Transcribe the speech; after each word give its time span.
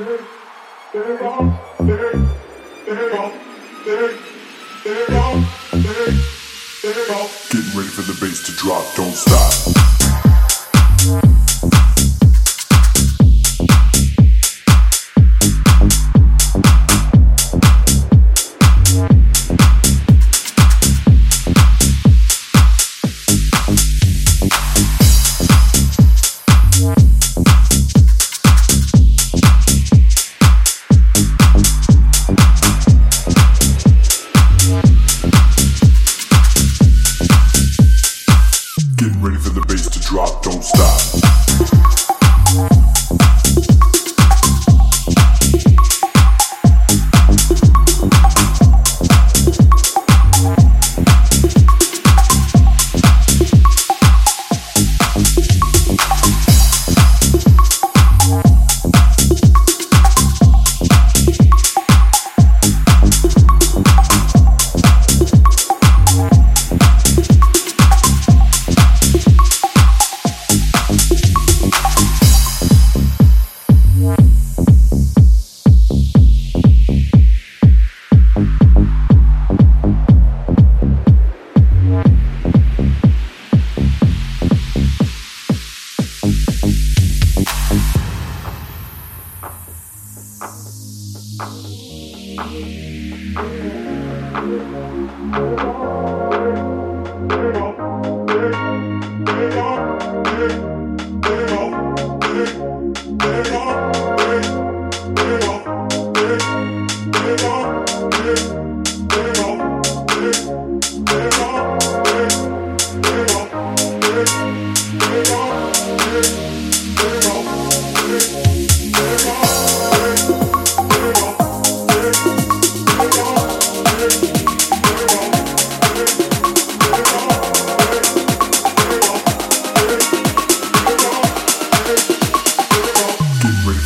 Getting 0.00 0.16
ready 7.76 7.90
for 7.90 8.02
the 8.02 8.16
bass 8.18 8.46
to 8.46 8.52
drop, 8.56 8.94
don't 8.94 9.12
stop. 9.12 9.99
bass 39.70 39.88
to 39.88 40.00
drop, 40.00 40.42
don't 40.42 40.64
stop. 40.64 41.00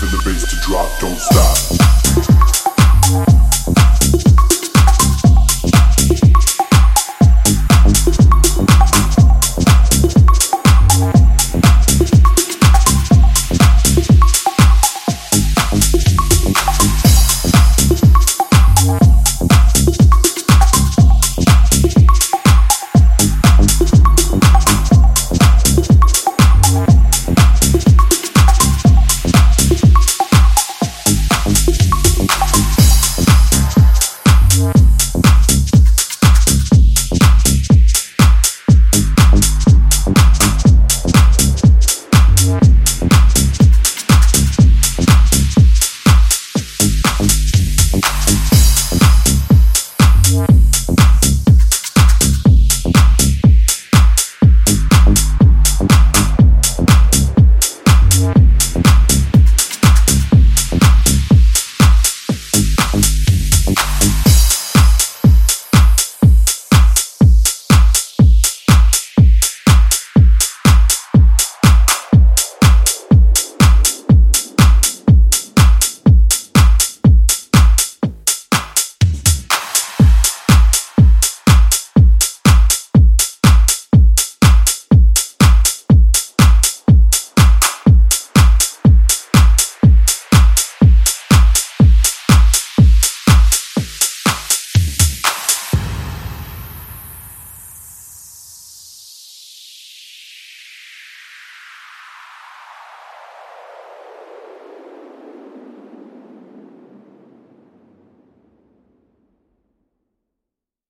for 0.04 0.16
the 0.16 0.22
bass 0.25 0.44
to 0.50 0.56
drop, 0.60 0.98
don't 1.00 1.19
stop. 1.19 2.03